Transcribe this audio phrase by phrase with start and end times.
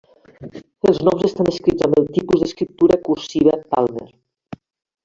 [0.91, 4.11] Els noms estan escrits amb el tipus d'escriptura cursiva Palmer.